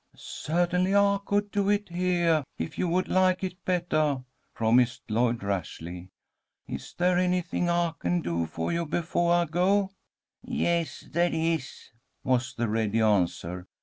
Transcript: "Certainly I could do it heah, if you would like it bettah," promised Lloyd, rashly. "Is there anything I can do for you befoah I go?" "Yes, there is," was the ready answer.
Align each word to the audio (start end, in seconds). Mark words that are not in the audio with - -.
"Certainly 0.15 0.95
I 0.95 1.19
could 1.23 1.51
do 1.51 1.69
it 1.69 1.89
heah, 1.89 2.43
if 2.57 2.79
you 2.79 2.87
would 2.87 3.07
like 3.07 3.43
it 3.43 3.63
bettah," 3.65 4.23
promised 4.55 5.03
Lloyd, 5.11 5.43
rashly. 5.43 6.09
"Is 6.67 6.95
there 6.97 7.19
anything 7.19 7.69
I 7.69 7.93
can 7.99 8.21
do 8.21 8.47
for 8.47 8.71
you 8.73 8.87
befoah 8.87 9.43
I 9.43 9.45
go?" 9.45 9.91
"Yes, 10.41 11.01
there 11.07 11.29
is," 11.31 11.91
was 12.23 12.55
the 12.55 12.67
ready 12.67 12.99
answer. 12.99 13.67